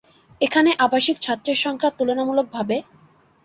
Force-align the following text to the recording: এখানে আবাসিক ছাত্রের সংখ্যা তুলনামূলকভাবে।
এখানে 0.41 0.69
আবাসিক 0.85 1.17
ছাত্রের 1.19 1.57
সংখ্যা 1.57 1.89
তুলনামূলকভাবে। 1.97 2.75